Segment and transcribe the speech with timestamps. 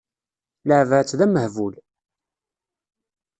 [0.67, 1.73] Leεbeɣ-tt d amehbul.